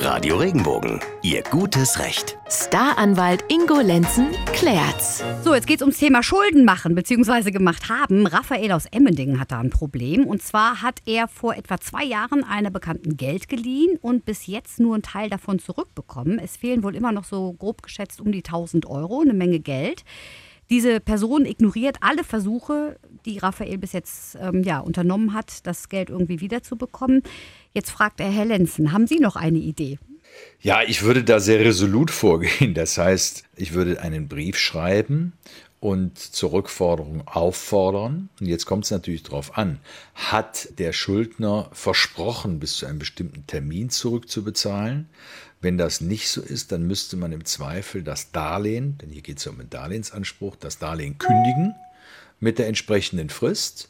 [0.00, 2.38] Radio Regenbogen, Ihr gutes Recht.
[2.48, 5.24] Staranwalt Ingo Lenzen klärt's.
[5.42, 7.50] So, jetzt geht's ums Thema Schulden machen bzw.
[7.50, 8.26] gemacht haben.
[8.26, 10.24] Raphael aus Emmendingen hat da ein Problem.
[10.24, 14.78] Und zwar hat er vor etwa zwei Jahren einer Bekannten Geld geliehen und bis jetzt
[14.78, 16.38] nur einen Teil davon zurückbekommen.
[16.38, 20.04] Es fehlen wohl immer noch so grob geschätzt um die 1000 Euro, eine Menge Geld.
[20.70, 26.10] Diese Person ignoriert alle Versuche, die Raphael bis jetzt ähm, ja, unternommen hat, das Geld
[26.10, 27.22] irgendwie wiederzubekommen.
[27.72, 29.98] Jetzt fragt er Herr Lenzen, haben Sie noch eine Idee?
[30.60, 32.74] Ja, ich würde da sehr resolut vorgehen.
[32.74, 35.32] Das heißt, ich würde einen Brief schreiben
[35.80, 38.28] und zur Rückforderung auffordern.
[38.40, 39.78] Und jetzt kommt es natürlich darauf an,
[40.14, 45.08] hat der Schuldner versprochen, bis zu einem bestimmten Termin zurückzubezahlen?
[45.60, 49.38] Wenn das nicht so ist, dann müsste man im Zweifel das Darlehen, denn hier geht
[49.38, 51.74] es ja um einen Darlehensanspruch, das Darlehen kündigen
[52.40, 53.88] mit der entsprechenden Frist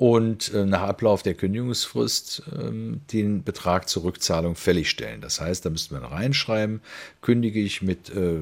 [0.00, 5.20] und äh, nach Ablauf der Kündigungsfrist ähm, den Betrag zur Rückzahlung fälligstellen.
[5.20, 6.80] Das heißt, da müsste man reinschreiben,
[7.20, 8.38] kündige ich mit äh,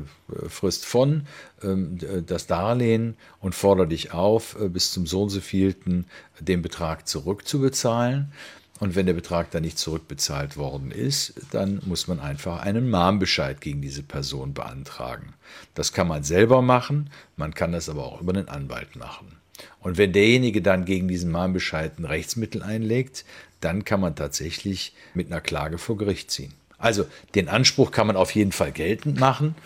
[0.49, 1.27] Frist von
[1.65, 6.07] ähm, das Darlehen und fordere dich auf, äh, bis zum so und so vielten
[6.39, 8.31] den Betrag zurückzubezahlen.
[8.81, 13.61] Und wenn der Betrag dann nicht zurückbezahlt worden ist, dann muss man einfach einen Mahnbescheid
[13.61, 15.35] gegen diese Person beantragen.
[15.75, 19.37] Das kann man selber machen, man kann das aber auch über einen Anwalt machen.
[19.81, 23.25] Und wenn derjenige dann gegen diesen Mahnbescheid ein Rechtsmittel einlegt,
[23.61, 26.53] dann kann man tatsächlich mit einer Klage vor Gericht ziehen.
[26.79, 29.57] Also den Anspruch kann man auf jeden Fall geltend machen,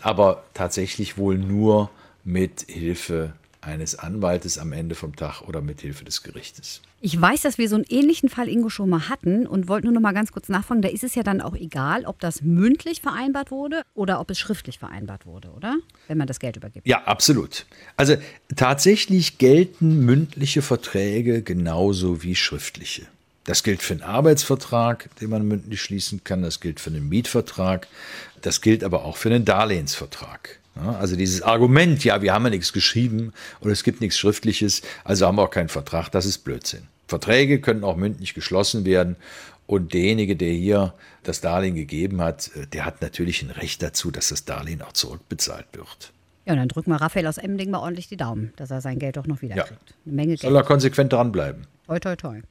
[0.00, 1.90] aber tatsächlich wohl nur
[2.24, 6.82] mit Hilfe eines Anwaltes am Ende vom Tag oder mit Hilfe des Gerichtes.
[7.00, 9.94] Ich weiß, dass wir so einen ähnlichen Fall Ingo schon mal hatten und wollte nur
[9.94, 10.82] noch mal ganz kurz nachfragen.
[10.82, 14.38] Da ist es ja dann auch egal, ob das mündlich vereinbart wurde oder ob es
[14.38, 15.76] schriftlich vereinbart wurde, oder?
[16.08, 16.86] Wenn man das Geld übergibt.
[16.86, 17.66] Ja, absolut.
[17.96, 18.16] Also
[18.54, 23.06] tatsächlich gelten mündliche Verträge genauso wie schriftliche.
[23.44, 26.42] Das gilt für einen Arbeitsvertrag, den man mündlich schließen kann.
[26.42, 27.88] Das gilt für einen Mietvertrag.
[28.40, 30.60] Das gilt aber auch für einen Darlehensvertrag.
[30.74, 35.26] Also dieses Argument, ja, wir haben ja nichts geschrieben und es gibt nichts Schriftliches, also
[35.26, 36.82] haben wir auch keinen Vertrag, das ist Blödsinn.
[37.08, 39.16] Verträge können auch mündlich geschlossen werden
[39.66, 44.10] und derjenige, der hier das Darlehen gegeben hat, äh, der hat natürlich ein Recht dazu,
[44.10, 46.12] dass das Darlehen auch zurückbezahlt wird.
[46.44, 48.98] Ja, und dann drücken wir Raphael aus Emmending mal ordentlich die Daumen, dass er sein
[48.98, 49.90] Geld doch noch wiederkriegt.
[49.90, 49.96] Ja.
[50.06, 50.40] Eine Menge Geld.
[50.40, 51.66] Soll er konsequent dranbleiben.
[51.86, 52.42] Toi, toi, toi.